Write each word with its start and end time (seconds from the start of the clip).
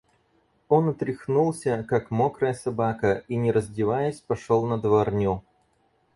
Он 0.67 0.89
отряхнулся, 0.89 1.83
как 1.87 2.09
мокрая 2.09 2.55
собака, 2.55 3.23
и, 3.27 3.35
не 3.35 3.51
раздеваясь, 3.51 4.21
пошел 4.21 4.65
на 4.65 4.81
дворню. 4.81 5.43